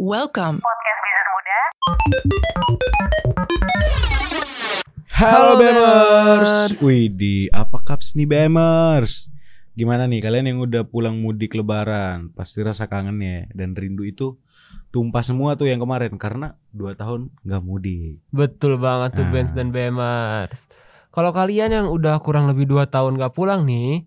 Welcome. 0.00 0.64
Podcast 0.64 1.00
Bisnis 1.04 1.28
Muda. 1.28 1.58
Halo 5.12 5.60
Bemers. 5.60 6.52
Widih, 6.80 7.52
apa 7.52 7.84
kaps 7.84 8.16
nih 8.16 8.24
Bemers? 8.24 9.28
Gimana 9.76 10.08
nih 10.08 10.24
kalian 10.24 10.48
yang 10.48 10.58
udah 10.64 10.88
pulang 10.88 11.20
mudik 11.20 11.52
lebaran? 11.52 12.32
Pasti 12.32 12.64
rasa 12.64 12.88
kangen 12.88 13.20
ya 13.20 13.44
dan 13.52 13.76
rindu 13.76 14.08
itu 14.08 14.40
tumpah 14.88 15.20
semua 15.20 15.60
tuh 15.60 15.68
yang 15.68 15.84
kemarin 15.84 16.16
karena 16.16 16.56
dua 16.72 16.96
tahun 16.96 17.28
nggak 17.44 17.60
mudik. 17.60 18.24
Betul 18.32 18.80
banget 18.80 19.20
tuh 19.20 19.28
Ah. 19.28 19.32
Benz 19.36 19.52
dan 19.52 19.68
Bemers. 19.68 20.64
Kalau 21.12 21.28
kalian 21.36 21.76
yang 21.76 21.86
udah 21.92 22.16
kurang 22.24 22.48
lebih 22.48 22.70
2 22.70 22.86
tahun 22.86 23.18
gak 23.18 23.34
pulang 23.34 23.66
nih 23.66 24.06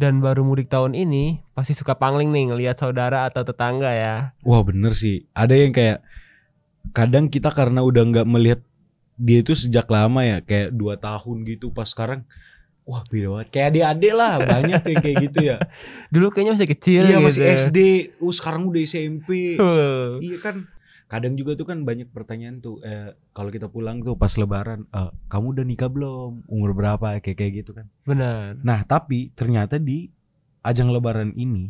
dan 0.00 0.18
baru 0.24 0.42
mudik 0.42 0.72
tahun 0.72 0.96
ini, 0.96 1.44
pasti 1.52 1.76
suka 1.76 1.94
pangling 1.94 2.32
nih 2.32 2.52
ngelihat 2.52 2.76
saudara 2.80 3.28
atau 3.28 3.44
tetangga 3.44 3.92
ya. 3.92 4.16
Wah 4.42 4.62
bener 4.64 4.96
sih. 4.96 5.28
Ada 5.36 5.54
yang 5.54 5.72
kayak 5.72 6.02
kadang 6.90 7.30
kita 7.30 7.54
karena 7.54 7.80
udah 7.86 8.02
nggak 8.02 8.26
melihat 8.28 8.60
dia 9.14 9.38
itu 9.44 9.54
sejak 9.54 9.86
lama 9.86 10.24
ya 10.26 10.42
kayak 10.42 10.74
dua 10.74 10.98
tahun 10.98 11.46
gitu 11.46 11.70
pas 11.70 11.86
sekarang 11.86 12.26
wah 12.82 13.06
beda 13.06 13.30
banget 13.30 13.48
kayak 13.54 13.66
adik-adik 13.70 14.14
lah 14.18 14.34
banyak 14.58 14.82
yang 14.82 14.98
kayak 14.98 15.16
gitu 15.30 15.38
ya 15.46 15.56
Dulu 16.10 16.26
kayaknya 16.34 16.52
masih 16.58 16.68
kecil 16.74 17.02
iya 17.06 17.22
gitu. 17.22 17.26
masih 17.30 17.42
SD 17.46 17.78
uh 18.18 18.32
sekarang 18.34 18.66
udah 18.66 18.82
SMP. 18.82 19.54
Iya 20.18 20.38
kan 20.42 20.66
kadang 21.12 21.36
juga 21.36 21.52
tuh 21.52 21.68
kan 21.68 21.84
banyak 21.84 22.08
pertanyaan 22.08 22.64
tuh 22.64 22.80
eh, 22.80 23.12
kalau 23.36 23.52
kita 23.52 23.68
pulang 23.68 24.00
tuh 24.00 24.16
pas 24.16 24.32
lebaran 24.32 24.88
eh, 24.88 25.12
kamu 25.28 25.46
udah 25.60 25.64
nikah 25.68 25.92
belum 25.92 26.48
umur 26.48 26.72
berapa 26.72 27.20
kayak 27.20 27.36
kayak 27.36 27.52
gitu 27.60 27.76
kan 27.76 27.84
Benar. 28.08 28.56
nah 28.64 28.80
tapi 28.88 29.28
ternyata 29.36 29.76
di 29.76 30.08
ajang 30.64 30.88
lebaran 30.88 31.36
ini 31.36 31.68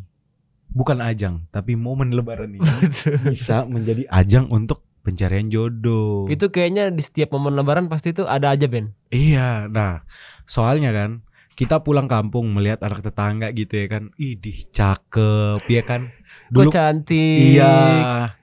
bukan 0.71 1.03
ajang 1.03 1.43
tapi 1.51 1.75
momen 1.75 2.15
lebaran 2.15 2.55
ini 2.55 2.63
bisa 3.35 3.67
menjadi 3.67 4.07
ajang 4.15 4.47
untuk 4.47 4.87
pencarian 5.03 5.51
jodoh 5.51 6.31
Itu 6.31 6.55
kayaknya 6.55 6.95
di 6.95 7.03
setiap 7.03 7.35
momen 7.35 7.59
lebaran 7.59 7.91
pasti 7.91 8.15
tuh 8.15 8.31
ada 8.31 8.55
aja 8.55 8.71
Ben. 8.71 8.95
iya 9.11 9.67
nah 9.67 10.07
soalnya 10.47 10.95
kan 10.95 11.27
kita 11.53 11.83
pulang 11.83 12.07
kampung 12.07 12.49
melihat 12.55 12.81
anak 12.87 13.05
tetangga 13.05 13.51
gitu 13.53 13.75
ya 13.75 13.87
kan 13.91 14.15
idih 14.17 14.71
cakep 14.71 15.61
ya 15.67 15.83
kan 15.83 16.07
Kok 16.53 16.69
dulu 16.69 16.71
cantik. 16.71 17.59
iya 17.59 17.75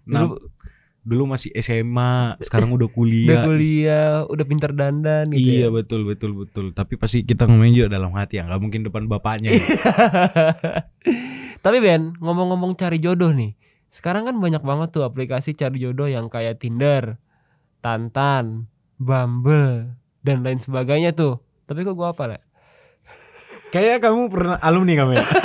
nah, 0.05 0.33
Dulu 0.99 1.35
masih 1.35 1.49
SMA 1.63 2.37
sekarang 2.43 2.75
udah 2.75 2.85
udah 2.85 2.89
kuliah 2.91 3.41
kuliah, 3.47 4.11
udah 4.27 4.45
pinter 4.45 4.71
dandan 4.75 5.31
gitu. 5.31 5.47
Iya 5.47 5.67
ya. 5.67 5.69
betul 5.71 6.03
betul 6.03 6.31
betul. 6.35 6.75
Tapi 6.75 6.99
pasti 6.99 7.23
kita 7.23 7.47
ngomongin 7.47 7.85
juga 7.85 7.89
dalam 7.95 8.11
hati 8.13 8.37
ya, 8.39 8.47
nggak 8.47 8.61
mungkin 8.61 8.81
depan 8.87 9.07
bapaknya. 9.07 9.55
gitu. 9.55 9.73
Tapi 11.65 11.77
Ben, 11.83 12.15
ngomong-ngomong 12.19 12.75
cari 12.79 12.99
jodoh 13.03 13.31
nih. 13.35 13.55
Sekarang 13.89 14.29
kan 14.29 14.37
banyak 14.37 14.61
banget 14.61 14.89
tuh 14.93 15.03
aplikasi 15.03 15.57
cari 15.57 15.81
jodoh 15.81 16.07
yang 16.07 16.29
kayak 16.29 16.61
Tinder, 16.61 17.17
Tantan, 17.81 18.69
Bumble, 19.01 19.97
dan 20.21 20.45
lain 20.45 20.61
sebagainya 20.61 21.11
tuh. 21.15 21.41
Tapi 21.65 21.83
kok 21.83 21.97
gua 21.97 22.13
apa 22.13 22.23
lah? 22.35 22.41
Kayak 23.69 24.01
kamu 24.01 24.33
pernah 24.33 24.57
alumni 24.61 24.93
kamu 24.97 25.11
ya? 25.17 25.25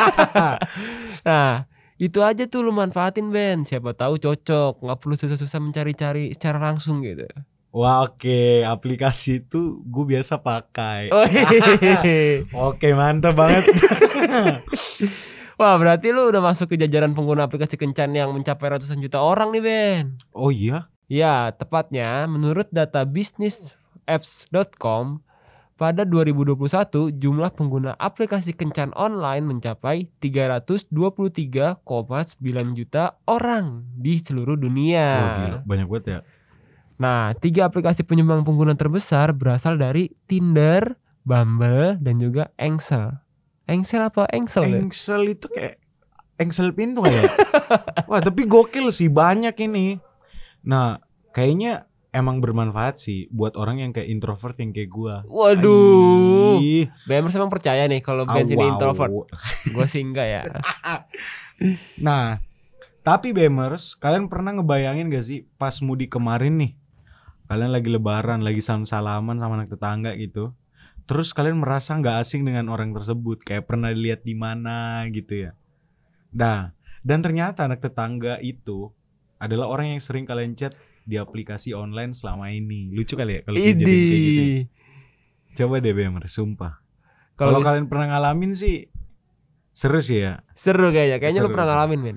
Nah, 1.25 1.65
itu 1.95 2.19
aja 2.23 2.47
tuh 2.51 2.67
lu 2.67 2.75
manfaatin 2.75 3.31
Ben. 3.31 3.63
Siapa 3.63 3.95
tahu 3.95 4.19
cocok, 4.19 4.83
nggak 4.83 4.99
perlu 4.99 5.15
susah-susah 5.15 5.63
mencari-cari 5.63 6.35
secara 6.35 6.59
langsung 6.59 7.07
gitu. 7.07 7.23
Wah 7.75 8.07
oke, 8.07 8.63
aplikasi 8.63 9.43
itu 9.43 9.83
gue 9.83 10.05
biasa 10.07 10.39
pakai. 10.39 11.11
Oh, 11.11 11.27
hehehe. 11.27 12.47
Oke 12.71 12.95
mantap 12.95 13.35
banget. 13.35 13.67
Wah, 15.59 15.75
berarti 15.79 16.11
lu 16.15 16.31
udah 16.31 16.39
masuk 16.39 16.71
ke 16.75 16.79
jajaran 16.79 17.15
pengguna 17.19 17.51
aplikasi 17.51 17.75
kencan 17.75 18.15
yang 18.15 18.31
mencapai 18.31 18.71
ratusan 18.75 19.03
juta 19.03 19.19
orang 19.23 19.51
nih 19.55 19.63
Ben. 19.63 20.19
oh 20.35 20.51
iya? 20.55 20.87
Ya, 21.11 21.51
tepatnya 21.51 22.27
menurut 22.31 22.71
data 22.71 23.03
businessapps.com 23.07 25.19
pada 25.75 26.07
2021 26.07 27.19
jumlah 27.19 27.51
pengguna 27.51 27.99
aplikasi 27.99 28.55
kencan 28.55 28.95
online 28.95 29.43
mencapai 29.43 30.07
323,9 30.23 31.83
juta 32.79 33.19
orang 33.27 33.83
di 33.99 34.15
seluruh 34.23 34.55
dunia. 34.55 35.07
gila, 35.39 35.59
banyak 35.67 35.87
banget 35.91 36.07
ya. 36.07 36.19
Nah, 36.95 37.35
tiga 37.35 37.67
aplikasi 37.67 38.07
penyumbang 38.07 38.47
pengguna 38.47 38.79
terbesar 38.79 39.35
berasal 39.35 39.75
dari 39.75 40.15
Tinder, 40.31 40.95
Bumble, 41.27 41.99
dan 41.99 42.23
juga 42.23 42.55
Engsel. 42.55 43.19
Engsel 43.67 44.07
apa 44.07 44.31
Engsel 44.31 44.71
ya? 44.71 44.79
Engsel 44.79 45.35
itu 45.35 45.51
kayak 45.51 45.83
Engsel 46.39 46.71
pintu 46.75 47.03
kayak. 47.03 47.31
Wah 48.11 48.21
tapi 48.23 48.47
gokil 48.47 48.91
sih 48.91 49.11
banyak 49.11 49.55
ini. 49.65 49.99
Nah 50.67 50.99
kayaknya 51.31 51.87
emang 52.15 52.39
bermanfaat 52.39 52.95
sih 52.95 53.27
buat 53.35 53.59
orang 53.59 53.83
yang 53.83 53.91
kayak 53.91 54.07
introvert 54.07 54.55
yang 54.63 54.71
kayak 54.71 54.87
gua. 54.87 55.27
Waduh. 55.27 56.63
Bemers 57.11 57.35
emang 57.35 57.51
percaya 57.51 57.91
nih 57.91 57.99
kalau 57.99 58.23
Ben 58.23 58.47
au, 58.47 58.55
ini 58.55 58.65
introvert. 58.71 59.11
Gue 59.75 59.87
sih 59.91 60.01
enggak 60.01 60.27
ya. 60.31 60.43
Nah, 62.03 62.43
tapi 63.07 63.31
Bemers, 63.31 63.95
kalian 63.95 64.27
pernah 64.27 64.51
ngebayangin 64.59 65.07
gak 65.07 65.23
sih 65.23 65.47
pas 65.55 65.79
mudik 65.79 66.19
kemarin 66.19 66.59
nih? 66.59 66.73
Kalian 67.47 67.71
lagi 67.71 67.87
lebaran, 67.87 68.43
lagi 68.43 68.59
salam-salaman 68.59 69.39
sama 69.39 69.63
anak 69.63 69.71
tetangga 69.71 70.19
gitu. 70.19 70.51
Terus 71.07 71.31
kalian 71.31 71.63
merasa 71.63 71.95
nggak 71.95 72.27
asing 72.27 72.43
dengan 72.43 72.67
orang 72.73 72.91
tersebut, 72.91 73.45
kayak 73.45 73.71
pernah 73.71 73.95
dilihat 73.95 74.27
di 74.27 74.35
mana 74.35 75.07
gitu 75.15 75.47
ya. 75.47 75.51
Nah, 76.35 76.75
dan 77.07 77.23
ternyata 77.23 77.71
anak 77.71 77.85
tetangga 77.85 78.43
itu 78.43 78.91
adalah 79.39 79.69
orang 79.69 79.95
yang 79.95 80.01
sering 80.03 80.27
kalian 80.27 80.57
chat 80.57 80.75
di 81.05 81.17
aplikasi 81.17 81.71
online 81.71 82.13
selama 82.13 82.49
ini. 82.49 82.89
Lucu 82.91 83.15
kali 83.15 83.39
ya 83.39 83.41
kalau 83.43 83.57
kejadian 83.57 83.85
kayak 83.85 84.21
gitu. 84.21 84.43
ya. 84.43 84.65
Coba 85.55 85.75
deh 85.79 85.93
Bemers, 85.93 86.33
sumpah. 86.33 86.83
Kalau 87.35 87.61
kalian 87.61 87.87
pernah 87.87 88.11
ngalamin 88.11 88.53
sih 88.53 88.89
seru 89.71 89.99
sih 89.99 90.23
ya. 90.23 90.43
seru 90.55 90.91
kayaknya. 90.91 91.19
Kayaknya 91.19 91.41
lu 91.41 91.51
pernah 91.51 91.69
ngalamin, 91.69 91.99
Ben. 92.01 92.17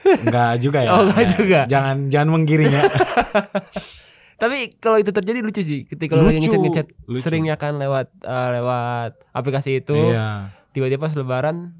Enggak 0.00 0.52
juga 0.58 0.78
ya. 0.80 0.88
Oh, 0.94 1.02
enggak 1.04 1.20
Ya, 1.20 1.30
juga. 1.30 1.60
Jangan 1.66 1.96
jangan 2.08 2.28
menggiring 2.30 2.70
ya. 2.70 2.82
Tapi 4.40 4.72
kalau 4.80 4.96
itu 4.96 5.12
terjadi 5.12 5.38
lucu 5.40 5.60
sih. 5.60 5.84
Ketika 5.84 6.16
lu 6.16 6.24
lagi 6.24 6.40
ngechat-ngechat 6.40 6.86
seringnya 7.20 7.60
kan 7.60 7.76
lewat 7.76 8.08
eh, 8.20 8.48
lewat 8.56 9.20
aplikasi 9.32 9.80
itu. 9.80 9.92
Iya. 9.92 10.56
Tiba-tiba 10.72 11.02
pas 11.02 11.12
lebaran 11.12 11.76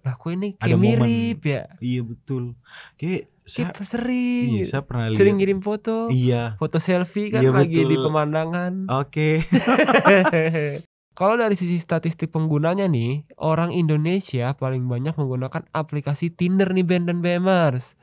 lah 0.00 0.16
kok 0.16 0.32
ini 0.32 0.56
Ada 0.56 0.64
kayak 0.64 0.78
momen. 0.80 0.98
mirip 1.04 1.40
ya. 1.44 1.62
Iya 1.76 2.00
betul. 2.00 2.56
Kayak 2.96 3.28
saya, 3.50 3.74
Kita 3.74 3.82
sering. 3.82 4.48
iya, 4.54 4.64
saya 4.64 4.82
pernah 4.86 5.10
lihat. 5.10 5.18
Sering 5.18 5.34
ngirim 5.36 5.60
foto. 5.60 6.06
Iya. 6.08 6.54
Foto 6.56 6.78
selfie 6.78 7.34
kan 7.34 7.42
Iya, 7.42 7.50
lagi 7.50 7.82
di 7.82 7.96
betul. 7.98 8.06
pemandangan. 8.06 8.72
Oke. 8.94 9.42
Kalau 11.18 11.36
dari 11.36 11.52
sisi 11.52 11.76
statistik 11.76 12.32
penggunanya 12.32 12.86
nih, 12.86 13.28
orang 13.36 13.74
Indonesia 13.74 14.54
paling 14.56 14.86
banyak 14.88 15.18
menggunakan 15.18 15.68
aplikasi 15.74 16.32
Tinder 16.32 16.70
nih 16.72 16.86
Ben 16.86 17.04
dan 17.04 17.20
Bemers. 17.20 17.98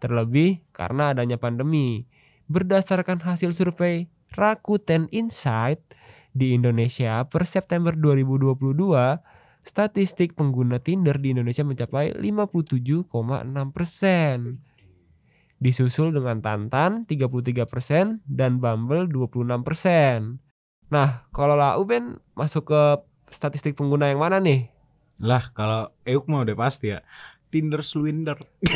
Terlebih 0.00 0.64
karena 0.72 1.12
adanya 1.12 1.36
pandemi. 1.36 2.06
Berdasarkan 2.48 3.20
hasil 3.20 3.52
survei 3.52 4.08
Rakuten 4.32 5.12
Insight 5.12 5.84
di 6.32 6.56
Indonesia 6.56 7.20
per 7.28 7.44
September 7.44 7.92
2022, 7.92 9.20
statistik 9.60 10.32
pengguna 10.32 10.80
Tinder 10.80 11.20
di 11.20 11.36
Indonesia 11.36 11.62
mencapai 11.62 12.16
57,6 12.16 13.04
persen. 13.68 14.64
Disusul 15.62 16.10
dengan 16.10 16.42
Tantan 16.42 17.06
33 17.06 17.30
persen 17.64 18.18
dan 18.26 18.58
Bumble 18.58 19.06
26 19.06 19.62
persen. 19.62 20.42
Nah, 20.90 21.24
kalau 21.30 21.54
Lau 21.54 21.86
Ben 21.86 22.18
masuk 22.34 22.66
ke 22.68 22.82
statistik 23.30 23.72
pengguna 23.72 24.10
yang 24.10 24.18
mana 24.18 24.36
nih? 24.36 24.66
lah 25.16 25.54
kalau 25.54 25.86
Euk 26.02 26.26
mah 26.26 26.42
udah 26.42 26.58
pasti 26.58 26.90
ya. 26.90 26.98
Tinder 27.46 27.78
Swindler. 27.78 28.34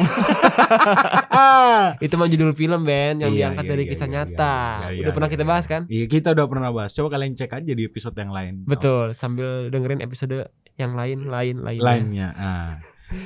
Itu 1.99 2.15
mah 2.15 2.29
judul 2.29 2.53
film 2.53 2.85
Ben 2.85 3.19
yang 3.19 3.33
Iya, 3.33 3.39
diangkat 3.51 3.65
iya, 3.65 3.73
dari 3.73 3.83
iya, 3.83 3.91
kisah 3.91 4.07
iya, 4.07 4.15
nyata. 4.15 4.55
iya, 4.55 4.89
iya, 4.93 5.01
Udah 5.03 5.13
pernah 5.13 5.27
iya, 5.27 5.35
kita 5.35 5.43
iya. 5.43 5.51
bahas 5.51 5.65
kan? 5.67 5.83
Iya 5.89 6.05
kita 6.07 6.29
udah 6.37 6.47
pernah 6.47 6.71
bahas. 6.71 6.91
Coba 6.93 7.09
kalian 7.11 7.35
cek 7.35 7.51
aja 7.51 7.73
di 7.73 7.83
episode 7.83 8.15
yang 8.15 8.31
lain. 8.31 8.55
Betul, 8.63 9.17
sambil 9.17 9.73
dengerin 9.73 10.05
episode 10.05 10.47
yang 10.77 10.93
lain 10.95 11.27
lain 11.27 11.57
lain. 11.65 11.81
Lainnya. 11.83 12.29
Ah. 12.37 12.71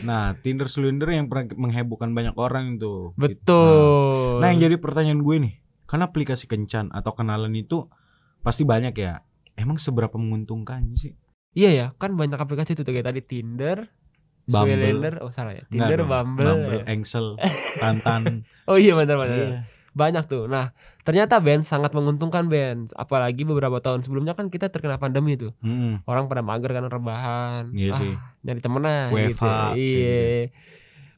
Nah, 0.04 0.36
Tinder 0.44 0.68
Swindler 0.68 1.16
yang 1.16 1.26
pernah 1.32 1.52
menghebohkan 1.56 2.12
banyak 2.12 2.36
orang 2.36 2.76
itu. 2.76 3.16
Betul. 3.16 4.40
Nah, 4.44 4.46
yang 4.52 4.60
jadi 4.60 4.76
pertanyaan 4.76 5.24
gue 5.24 5.36
nih, 5.40 5.54
kan 5.88 6.04
aplikasi 6.04 6.44
kencan 6.44 6.92
atau 6.92 7.16
kenalan 7.16 7.52
itu 7.56 7.88
pasti 8.44 8.68
banyak 8.68 8.92
ya. 8.96 9.24
Emang 9.56 9.80
seberapa 9.80 10.16
menguntungkan 10.16 10.94
sih? 10.96 11.16
Iya 11.56 11.70
ya, 11.74 11.86
kan 11.98 12.14
banyak 12.14 12.38
aplikasi 12.38 12.78
tuh 12.78 12.86
kayak 12.86 13.10
tadi 13.10 13.20
Tinder, 13.26 13.90
Bumble. 14.50 15.18
Oh 15.22 15.30
salah 15.30 15.54
ya. 15.54 15.62
Enggak 15.70 15.94
Tinder, 15.94 15.98
dong. 16.02 16.10
Bumble. 16.10 16.46
Bumble, 16.46 16.80
Engsel, 16.86 17.26
Tantan. 17.78 18.22
Oh 18.70 18.78
iya 18.78 18.94
benar 18.94 19.18
benar. 19.18 19.34
Iya. 19.34 19.60
Banyak 20.00 20.24
tuh. 20.24 20.48
Nah, 20.48 20.72
ternyata 21.04 21.36
Ben 21.44 21.60
sangat 21.60 21.92
menguntungkan 21.92 22.48
Ben. 22.48 22.88
Apalagi 22.96 23.44
beberapa 23.44 23.84
tahun 23.84 24.00
sebelumnya 24.00 24.32
kan 24.32 24.48
kita 24.48 24.72
terkena 24.72 24.96
pandemi 24.96 25.36
tuh. 25.36 25.52
Mm-mm. 25.60 26.00
Orang 26.08 26.24
pada 26.24 26.40
mager 26.40 26.72
kan 26.72 26.88
rebahan. 26.88 27.68
Iya 27.76 27.92
Ah, 27.92 28.00
sih. 28.00 28.16
Nyari 28.40 28.60
temen 28.64 28.80
lah 28.80 29.12
WFH, 29.12 29.28
gitu. 29.28 29.44
Iya. 29.76 30.48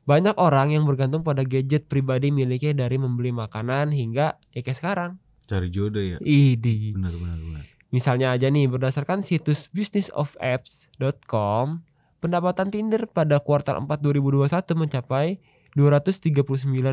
Banyak 0.02 0.34
orang 0.34 0.74
yang 0.74 0.82
bergantung 0.82 1.22
pada 1.22 1.46
gadget 1.46 1.86
pribadi 1.86 2.34
miliknya 2.34 2.74
dari 2.74 2.98
membeli 2.98 3.30
makanan 3.30 3.94
hingga 3.94 4.34
ya 4.50 4.66
kayak 4.66 4.78
sekarang. 4.82 5.22
Cari 5.46 5.70
jodoh 5.70 6.02
ya. 6.02 6.18
Idi. 6.18 6.90
Benar 6.90 7.14
benar 7.14 7.38
benar. 7.38 7.62
Misalnya 7.94 8.34
aja 8.34 8.50
nih 8.50 8.66
berdasarkan 8.66 9.22
situs 9.22 9.70
businessofapps.com, 9.70 11.86
pendapatan 12.18 12.66
Tinder 12.72 13.04
pada 13.06 13.38
kuartal 13.38 13.78
4 13.84 14.00
2021 14.00 14.48
mencapai 14.74 15.38
239 15.76 16.32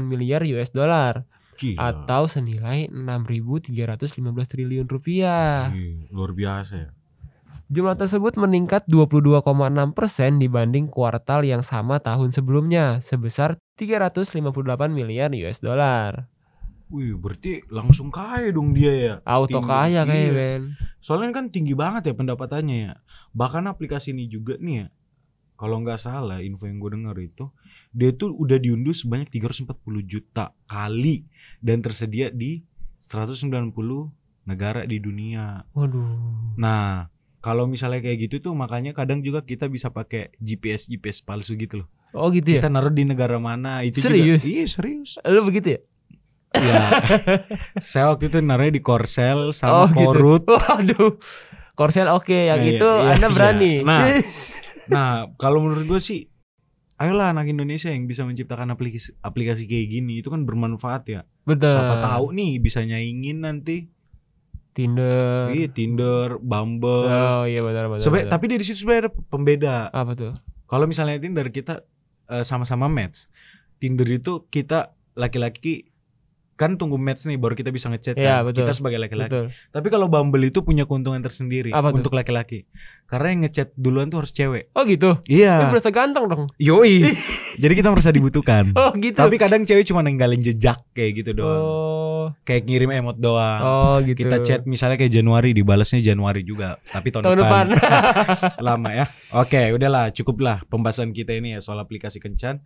miliar 0.04 0.44
US 0.46 0.70
dollar 0.70 1.26
Gila. 1.60 1.92
atau 1.92 2.24
senilai 2.26 2.88
6.315 2.88 4.16
triliun 4.48 4.88
rupiah. 4.88 5.70
Ih, 5.76 6.08
luar 6.10 6.32
biasa 6.32 6.74
ya. 6.80 6.90
Jumlah 7.70 7.94
tersebut 7.94 8.34
meningkat 8.34 8.88
22,6 8.90 9.46
persen 9.94 10.42
dibanding 10.42 10.90
kuartal 10.90 11.46
yang 11.46 11.62
sama 11.62 12.02
tahun 12.02 12.34
sebelumnya 12.34 12.98
sebesar 12.98 13.62
358 13.78 14.34
miliar 14.90 15.30
US 15.46 15.62
dollar. 15.62 16.26
Wih, 16.90 17.14
berarti 17.14 17.62
langsung 17.70 18.10
kaya 18.10 18.50
dong 18.50 18.74
dia 18.74 18.94
ya. 18.98 19.14
Auto 19.22 19.62
Tinggi- 19.62 19.70
kaya 19.70 20.02
kayak 20.10 20.26
iya. 20.26 20.34
Ben. 20.34 20.62
Soalnya 20.98 21.30
kan 21.38 21.54
tinggi 21.54 21.78
banget 21.78 22.10
ya 22.10 22.14
pendapatannya 22.18 22.78
ya. 22.90 22.94
Bahkan 23.38 23.70
aplikasi 23.70 24.18
ini 24.18 24.26
juga 24.26 24.58
nih 24.58 24.76
ya. 24.82 24.86
Kalau 25.60 25.76
nggak 25.78 26.00
salah 26.00 26.40
info 26.40 26.66
yang 26.66 26.80
gue 26.80 26.92
dengar 26.96 27.20
itu 27.20 27.52
dia 27.92 28.16
tuh 28.16 28.32
udah 28.32 28.56
diunduh 28.56 28.96
sebanyak 28.96 29.28
340 29.30 29.76
juta 30.04 30.56
kali 30.64 31.28
dan 31.60 31.84
tersedia 31.84 32.32
di 32.32 32.64
190 33.04 33.76
negara 34.46 34.82
di 34.84 34.98
dunia. 34.98 35.68
Waduh. 35.76 36.56
Nah, 36.56 37.12
kalau 37.40 37.68
misalnya 37.68 38.00
kayak 38.00 38.30
gitu 38.30 38.40
tuh 38.42 38.54
makanya 38.54 38.96
kadang 38.96 39.20
juga 39.20 39.42
kita 39.42 39.68
bisa 39.68 39.90
pakai 39.90 40.32
GPS 40.38 40.88
GPS 40.88 41.20
palsu 41.20 41.54
gitu 41.54 41.84
loh. 41.84 41.88
Oh 42.10 42.32
gitu 42.32 42.56
ya? 42.56 42.64
Kita 42.64 42.72
naruh 42.72 42.90
di 42.90 43.04
negara 43.04 43.36
mana 43.38 43.84
itu 43.84 44.00
Serius? 44.00 44.42
juga. 44.42 44.56
Iya, 44.56 44.66
serius. 44.66 45.12
Lu 45.22 45.44
begitu 45.44 45.68
ya? 45.76 45.80
Iya. 46.50 46.82
Saya 47.84 48.10
waktu 48.10 48.32
itu 48.32 48.38
naruhnya 48.40 48.74
di 48.74 48.82
Korsel 48.82 49.54
sama 49.54 49.86
Oh, 49.86 49.88
gitu. 49.92 50.08
Korut. 50.10 50.44
Waduh. 50.50 51.20
Korsel 51.78 52.10
oke, 52.10 52.34
yang 52.50 52.60
Iya, 52.60 52.72
itu 52.76 52.90
iya, 52.90 53.10
Anda 53.14 53.28
iya. 53.28 53.36
berani. 53.36 53.74
Nah. 53.84 54.02
Nah, 54.90 55.30
kalau 55.38 55.62
menurut 55.62 55.86
gue 55.86 56.02
sih, 56.02 56.28
ayolah 57.00 57.32
anak 57.32 57.48
Indonesia 57.48 57.90
yang 57.90 58.06
bisa 58.06 58.28
menciptakan 58.28 58.74
aplikasi 58.76 59.16
aplikasi 59.24 59.64
kayak 59.66 59.88
gini 59.88 60.20
itu 60.20 60.28
kan 60.28 60.44
bermanfaat 60.44 61.04
ya. 61.08 61.22
Betul. 61.48 61.72
Siapa 61.72 62.04
tahu 62.04 62.36
nih 62.36 62.60
bisa 62.60 62.84
nyaingin 62.84 63.46
nanti. 63.46 63.88
Tinder. 64.70 65.52
Iya, 65.52 65.68
Tinder, 65.74 66.38
Bumble. 66.40 67.10
Oh 67.10 67.44
iya 67.44 67.60
benar 67.66 67.90
benar. 67.90 68.00
Sebe- 68.00 68.24
benar. 68.24 68.32
tapi 68.32 68.46
dari 68.48 68.64
situ 68.64 68.86
sebenarnya 68.86 69.10
ada 69.10 69.14
pembeda. 69.28 69.76
apa 69.92 70.12
tuh? 70.16 70.34
Kalau 70.70 70.86
misalnya 70.86 71.18
Tinder 71.20 71.50
kita 71.50 71.84
eh, 72.30 72.46
sama-sama 72.46 72.86
match. 72.86 73.28
Tinder 73.82 74.08
itu 74.08 74.46
kita 74.48 74.94
laki-laki 75.18 75.89
kan 76.60 76.76
tunggu 76.76 77.00
match 77.00 77.24
nih 77.24 77.40
baru 77.40 77.56
kita 77.56 77.72
bisa 77.72 77.88
ngechat 77.88 78.20
Iya, 78.20 78.44
kan. 78.44 78.52
betul. 78.52 78.68
Kita 78.68 78.76
sebagai 78.76 79.00
laki-laki. 79.00 79.48
Tapi 79.72 79.88
kalau 79.88 80.12
Bumble 80.12 80.44
itu 80.44 80.60
punya 80.60 80.84
keuntungan 80.84 81.24
tersendiri 81.24 81.72
Apa 81.72 81.96
untuk 81.96 82.12
laki-laki. 82.12 82.68
Karena 83.08 83.32
yang 83.32 83.42
ngechat 83.48 83.72
duluan 83.80 84.12
tuh 84.12 84.20
harus 84.20 84.36
cewek. 84.36 84.68
Oh 84.76 84.84
gitu. 84.84 85.24
Lu 85.24 85.32
Iya. 85.32 85.72
berasa 85.72 85.88
ganteng 85.88 86.28
dong. 86.28 86.44
Yoi. 86.60 87.08
Jadi 87.64 87.74
kita 87.74 87.88
merasa 87.88 88.12
dibutuhkan. 88.12 88.76
Oh 88.80 88.92
gitu. 88.92 89.16
Tapi 89.16 89.40
kadang 89.40 89.64
cewek 89.64 89.88
cuma 89.88 90.04
ninggalin 90.04 90.44
jejak 90.44 90.84
kayak 90.92 91.24
gitu 91.24 91.32
doang. 91.32 91.64
Oh. 91.64 92.26
Kayak 92.44 92.68
ngirim 92.68 92.92
emot 92.92 93.16
doang. 93.16 93.60
Oh 93.64 93.96
gitu. 94.04 94.28
Kita 94.28 94.44
chat 94.44 94.68
misalnya 94.68 95.00
kayak 95.00 95.16
Januari 95.16 95.56
dibalasnya 95.56 96.04
Januari 96.04 96.44
juga, 96.44 96.76
tapi 96.84 97.10
tahun, 97.10 97.24
tahun 97.24 97.38
depan. 97.40 97.66
Lama 98.68 98.90
ya. 98.92 99.06
Oke, 99.34 99.72
udahlah, 99.72 100.12
cukuplah 100.12 100.68
pembahasan 100.68 101.16
kita 101.16 101.32
ini 101.32 101.56
ya 101.56 101.64
soal 101.64 101.80
aplikasi 101.80 102.20
kencan 102.20 102.60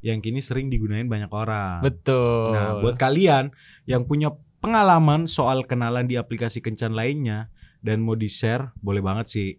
yang 0.00 0.24
kini 0.24 0.40
sering 0.40 0.72
digunain 0.72 1.08
banyak 1.08 1.28
orang. 1.28 1.84
Betul. 1.84 2.56
Nah, 2.56 2.80
buat 2.80 2.96
kalian 2.96 3.52
yang 3.84 4.08
punya 4.08 4.32
pengalaman 4.60 5.24
soal 5.28 5.64
kenalan 5.64 6.08
di 6.08 6.20
aplikasi 6.20 6.60
kencan 6.60 6.92
lainnya 6.92 7.48
dan 7.80 8.04
mau 8.04 8.16
di-share, 8.16 8.72
boleh 8.80 9.00
banget 9.00 9.26
sih. 9.28 9.50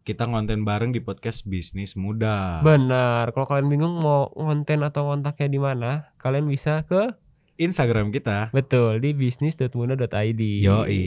Kita 0.00 0.24
ngonten 0.24 0.64
bareng 0.64 0.96
di 0.96 1.00
podcast 1.04 1.44
Bisnis 1.44 1.92
Muda. 1.92 2.64
Benar. 2.64 3.36
Kalau 3.36 3.46
kalian 3.48 3.68
bingung 3.68 4.00
mau 4.00 4.32
konten 4.32 4.80
atau 4.80 5.12
kontaknya 5.12 5.48
di 5.48 5.60
mana, 5.60 5.90
kalian 6.16 6.48
bisa 6.48 6.84
ke 6.88 7.12
Instagram 7.60 8.08
kita. 8.08 8.48
betul 8.56 8.96
di 9.04 9.12
bisnis.muda.id. 9.12 10.42
Yoi. 10.64 11.04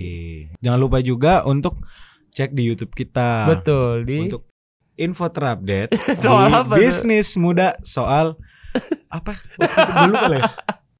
Jangan 0.61 0.79
lupa 0.79 1.01
juga 1.01 1.41
untuk 1.41 1.81
cek 2.29 2.53
di 2.53 2.69
YouTube 2.69 2.93
kita. 2.93 3.49
Betul 3.49 4.05
di 4.05 4.29
Untuk 4.29 4.52
info 4.95 5.25
terupdate 5.27 5.91
Soal 6.23 6.47
di 6.47 6.53
apa 6.53 6.69
tuh? 6.69 6.77
bisnis 6.77 7.33
muda 7.33 7.75
soal 7.81 8.37
apa? 9.07 9.37
Itu 9.55 9.99
lupa 10.09 10.25
lah 10.27 10.39
ya. 10.39 10.49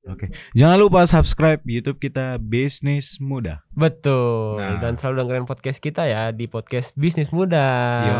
Oke. 0.06 0.26
Jangan 0.52 0.78
lupa 0.78 1.00
subscribe 1.04 1.64
YouTube 1.64 1.98
kita 1.98 2.36
Bisnis 2.38 3.18
Muda. 3.18 3.64
betul 3.70 4.60
Nah. 4.60 4.78
dan 4.78 4.94
selalu 4.94 5.24
dengerin 5.24 5.46
podcast 5.46 5.80
kita 5.80 6.04
ya 6.04 6.30
di 6.30 6.46
podcast 6.46 6.92
Bisnis 6.94 7.30
Muda. 7.30 7.66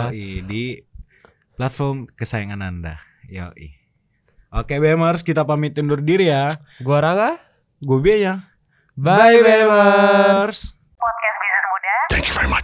Yoi 0.08 0.42
di 0.42 0.80
platform 1.54 2.08
kesayangan 2.10 2.62
Anda. 2.62 2.98
Yoi. 3.26 3.76
Oke, 4.50 4.78
Bemers, 4.78 5.22
kita 5.22 5.44
pamit 5.44 5.76
undur 5.76 6.00
diri 6.00 6.30
ya. 6.30 6.48
Gua 6.80 6.98
Rangga. 6.98 7.42
Gue 7.80 8.00
Bea. 8.00 8.48
Bye, 8.96 9.42
Bemers. 9.42 10.78
Podcast 10.96 11.36
Bisnis 11.36 11.66
Muda. 11.68 11.94
Thank 12.08 12.26
you 12.26 12.34
very 12.34 12.48
much. 12.48 12.63